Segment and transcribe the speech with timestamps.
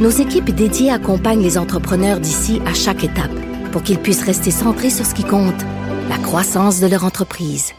[0.00, 3.30] nos équipes dédiées accompagnent les entrepreneurs d'ici à chaque étape
[3.70, 5.62] pour qu'ils puissent rester centrés sur ce qui compte,
[6.08, 7.72] la croissance de leur entreprise.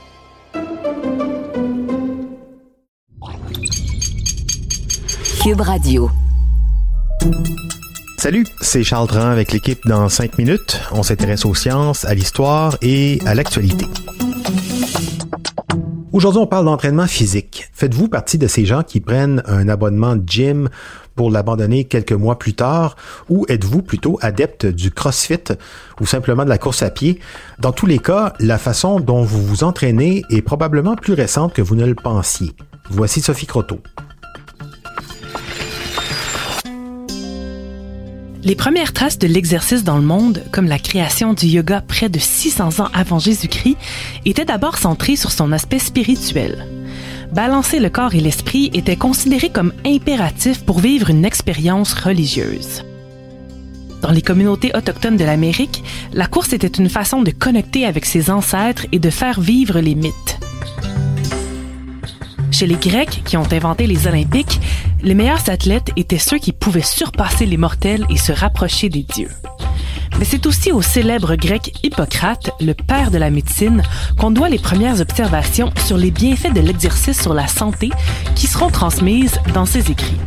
[5.43, 6.11] Cube Radio.
[8.19, 10.79] Salut, c'est Charles Dran avec l'équipe dans 5 minutes.
[10.91, 13.87] On s'intéresse aux sciences, à l'histoire et à l'actualité.
[16.13, 17.69] Aujourd'hui, on parle d'entraînement physique.
[17.73, 20.69] Faites-vous partie de ces gens qui prennent un abonnement de gym
[21.15, 22.95] pour l'abandonner quelques mois plus tard?
[23.29, 25.53] Ou êtes-vous plutôt adepte du CrossFit
[25.99, 27.19] ou simplement de la course à pied?
[27.59, 31.61] Dans tous les cas, la façon dont vous vous entraînez est probablement plus récente que
[31.61, 32.53] vous ne le pensiez.
[32.89, 33.79] Voici Sophie Croteau.
[38.43, 42.17] Les premières traces de l'exercice dans le monde, comme la création du yoga près de
[42.17, 43.77] 600 ans avant Jésus-Christ,
[44.25, 46.80] étaient d'abord centrées sur son aspect spirituel.
[47.31, 52.83] Balancer le corps et l'esprit était considéré comme impératif pour vivre une expérience religieuse.
[54.01, 58.31] Dans les communautés autochtones de l'Amérique, la course était une façon de connecter avec ses
[58.31, 60.39] ancêtres et de faire vivre les mythes.
[62.51, 64.59] Chez les Grecs qui ont inventé les Olympiques,
[65.01, 69.31] les meilleurs athlètes étaient ceux qui pouvaient surpasser les mortels et se rapprocher des dieux.
[70.21, 73.81] Mais c'est aussi au célèbre grec Hippocrate, le père de la médecine,
[74.19, 77.89] qu'on doit les premières observations sur les bienfaits de l'exercice sur la santé
[78.35, 80.19] qui seront transmises dans ses écrits.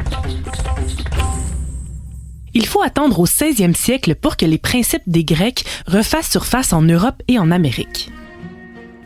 [2.55, 6.83] Il faut attendre au 16e siècle pour que les principes des Grecs refassent surface en
[6.83, 8.11] Europe et en Amérique.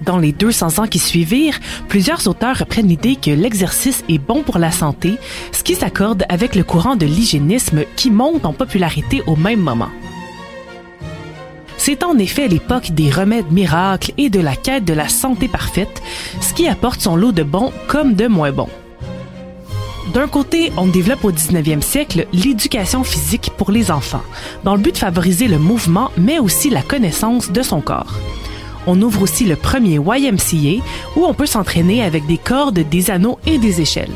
[0.01, 4.57] Dans les 200 ans qui suivirent, plusieurs auteurs reprennent l'idée que l'exercice est bon pour
[4.57, 5.19] la santé,
[5.53, 9.91] ce qui s'accorde avec le courant de l'hygiénisme qui monte en popularité au même moment.
[11.91, 16.03] C'est en effet l'époque des remèdes miracles et de la quête de la santé parfaite,
[16.43, 18.69] ce qui apporte son lot de bons comme de moins bons.
[20.13, 24.23] D'un côté, on développe au 19e siècle l'éducation physique pour les enfants,
[24.65, 28.13] dans le but de favoriser le mouvement mais aussi la connaissance de son corps
[28.89, 30.83] on ouvre aussi le premier YMCA
[31.17, 34.15] où on peut s'entraîner avec des cordes, des anneaux et des échelles.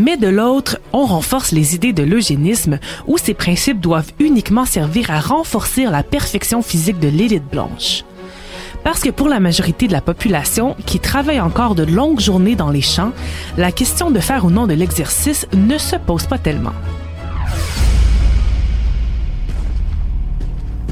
[0.00, 2.78] Mais de l'autre, on renforce les idées de l'eugénisme
[3.08, 8.04] où ces principes doivent uniquement servir à renforcer la perfection physique de l'élite blanche.
[8.84, 12.70] Parce que pour la majorité de la population qui travaille encore de longues journées dans
[12.70, 13.10] les champs,
[13.56, 16.74] la question de faire ou non de l'exercice ne se pose pas tellement.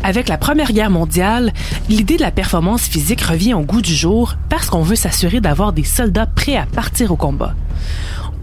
[0.02, 1.52] Avec la Première Guerre mondiale,
[1.88, 5.72] l'idée de la performance physique revient au goût du jour parce qu'on veut s'assurer d'avoir
[5.72, 7.54] des soldats prêts à partir au combat.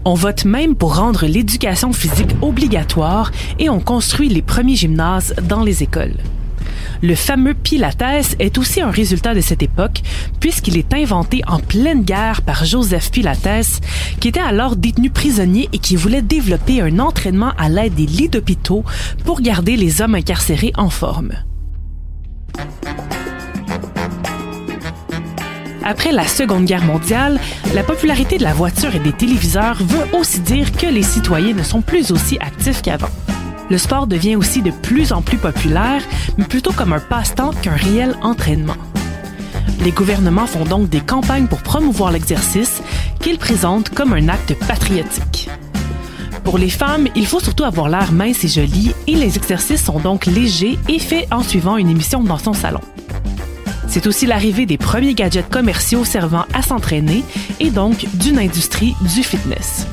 [0.06, 5.62] On vote même pour rendre l'éducation physique obligatoire et on construit les premiers gymnases dans
[5.62, 6.18] les écoles.
[7.02, 10.02] Le fameux Pilates est aussi un résultat de cette époque,
[10.40, 13.80] puisqu'il est inventé en pleine guerre par Joseph Pilates,
[14.20, 18.28] qui était alors détenu prisonnier et qui voulait développer un entraînement à l'aide des lits
[18.28, 18.84] d'hôpitaux
[19.24, 21.32] pour garder les hommes incarcérés en forme.
[25.86, 27.38] Après la Seconde Guerre mondiale,
[27.74, 31.62] la popularité de la voiture et des téléviseurs veut aussi dire que les citoyens ne
[31.62, 33.10] sont plus aussi actifs qu'avant.
[33.68, 36.02] Le sport devient aussi de plus en plus populaire,
[36.38, 38.76] mais plutôt comme un passe-temps qu'un réel entraînement.
[39.80, 42.82] Les gouvernements font donc des campagnes pour promouvoir l'exercice
[43.20, 45.50] qu'ils présentent comme un acte patriotique.
[46.44, 49.98] Pour les femmes, il faut surtout avoir l'air mince et joli et les exercices sont
[49.98, 52.80] donc légers et faits en suivant une émission dans son salon.
[53.94, 57.22] C'est aussi l'arrivée des premiers gadgets commerciaux servant à s'entraîner
[57.60, 59.86] et donc d'une industrie du fitness.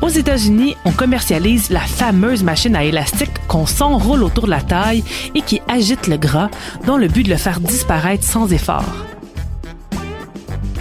[0.00, 5.04] Aux États-Unis, on commercialise la fameuse machine à élastique qu'on s'enroule autour de la taille
[5.34, 6.48] et qui agite le gras
[6.86, 8.88] dans le but de le faire disparaître sans effort.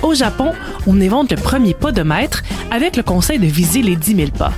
[0.01, 0.53] Au Japon,
[0.87, 4.29] on invente le premier pas de mètre avec le conseil de viser les 10 000
[4.31, 4.53] pas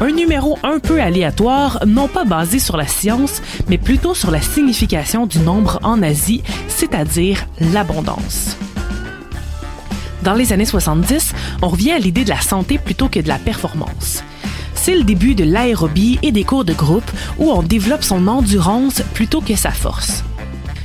[0.00, 4.40] un numéro un peu aléatoire, non pas basé sur la science, mais plutôt sur la
[4.40, 8.56] signification du nombre en Asie, c'est-à-dire l'abondance.
[10.22, 11.32] Dans les années 70,
[11.62, 14.24] on revient à l'idée de la santé plutôt que de la performance.
[14.74, 19.02] C'est le début de l'aérobie et des cours de groupe où on développe son endurance
[19.12, 20.24] plutôt que sa force.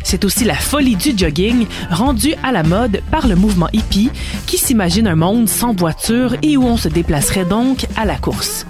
[0.04, 4.10] C'est aussi la folie du jogging, rendue à la mode par le mouvement hippie,
[4.48, 8.66] qui s'imagine un monde sans voiture et où on se déplacerait donc à la course.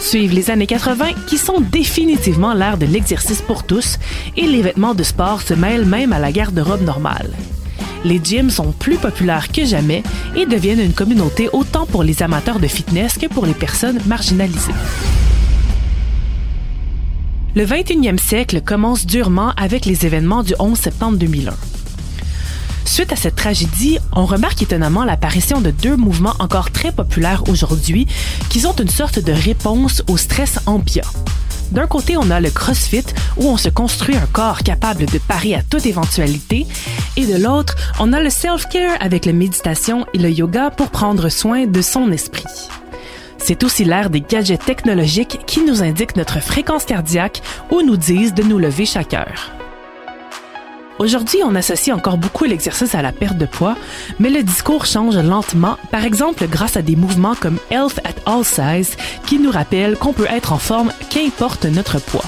[0.00, 3.98] Suivent les années 80 qui sont définitivement l'ère de l'exercice pour tous
[4.36, 7.30] et les vêtements de sport se mêlent même à la garde-robe normale.
[8.04, 10.02] Les gyms sont plus populaires que jamais
[10.34, 14.72] et deviennent une communauté autant pour les amateurs de fitness que pour les personnes marginalisées.
[17.54, 21.52] Le 21e siècle commence durement avec les événements du 11 septembre 2001.
[22.92, 28.06] Suite à cette tragédie, on remarque étonnamment l'apparition de deux mouvements encore très populaires aujourd'hui
[28.50, 31.08] qui sont une sorte de réponse au stress ambiant.
[31.70, 33.06] D'un côté, on a le CrossFit,
[33.38, 36.66] où on se construit un corps capable de parer à toute éventualité,
[37.16, 41.30] et de l'autre, on a le self-care avec la méditation et le yoga pour prendre
[41.30, 42.44] soin de son esprit.
[43.38, 47.40] C'est aussi l'ère des gadgets technologiques qui nous indiquent notre fréquence cardiaque
[47.70, 49.61] ou nous disent de nous lever chaque heure.
[51.02, 53.76] Aujourd'hui, on associe encore beaucoup l'exercice à la perte de poids,
[54.20, 58.44] mais le discours change lentement, par exemple grâce à des mouvements comme Health at All
[58.44, 58.96] Size
[59.26, 62.22] qui nous rappellent qu'on peut être en forme qu'importe notre poids.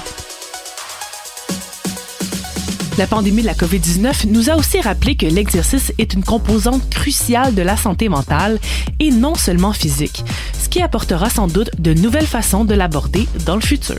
[2.97, 7.55] La pandémie de la COVID-19 nous a aussi rappelé que l'exercice est une composante cruciale
[7.55, 8.59] de la santé mentale
[8.99, 10.25] et non seulement physique,
[10.61, 13.95] ce qui apportera sans doute de nouvelles façons de l'aborder dans le futur.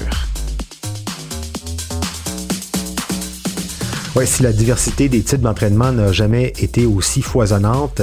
[4.16, 8.00] Ouais, si la diversité des types d'entraînement n'a jamais été aussi foisonnante,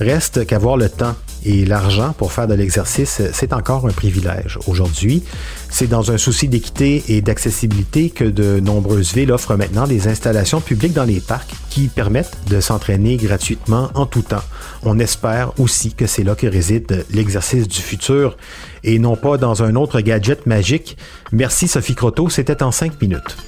[0.00, 1.14] reste qu'avoir le temps
[1.46, 4.58] et l'argent pour faire de l'exercice, c'est encore un privilège.
[4.66, 5.22] Aujourd'hui,
[5.70, 10.60] c'est dans un souci d'équité et d'accessibilité que de nombreuses villes offrent maintenant des installations
[10.60, 14.44] publiques dans les parcs qui permettent de s'entraîner gratuitement en tout temps.
[14.82, 18.36] On espère aussi que c'est là que réside l'exercice du futur
[18.84, 20.98] et non pas dans un autre gadget magique.
[21.32, 23.38] Merci Sophie Croteau, c'était en cinq minutes.